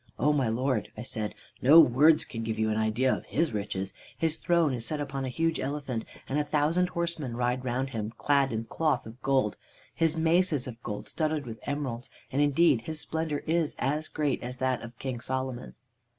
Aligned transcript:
"'O 0.17 0.33
my 0.33 0.49
Lord,' 0.49 0.89
I 0.97 1.03
said, 1.03 1.35
'no 1.61 1.79
words 1.79 2.25
can 2.25 2.41
give 2.41 2.57
you 2.57 2.71
an 2.71 2.75
idea 2.75 3.13
of 3.13 3.25
his 3.27 3.53
riches. 3.53 3.93
His 4.17 4.35
throne 4.35 4.73
is 4.73 4.83
set 4.83 4.99
upon 4.99 5.25
a 5.25 5.29
huge 5.29 5.59
elephant 5.59 6.05
and 6.27 6.39
a 6.39 6.43
thousand 6.43 6.89
horsemen 6.89 7.37
ride 7.37 7.63
around 7.63 7.91
him, 7.91 8.11
clad 8.17 8.51
in 8.51 8.63
cloth 8.63 9.05
of 9.05 9.21
gold. 9.21 9.57
His 9.93 10.17
mace 10.17 10.51
is 10.51 10.65
of 10.65 10.81
gold 10.81 11.07
studded 11.07 11.45
with 11.45 11.59
emeralds, 11.67 12.09
and 12.31 12.41
indeed 12.41 12.81
his 12.81 12.99
splendor 12.99 13.43
is 13.45 13.75
as 13.77 14.07
great 14.07 14.41
as 14.41 14.57
that 14.57 14.81
of 14.81 14.97
King 14.97 15.19
Solomon.' 15.21 15.75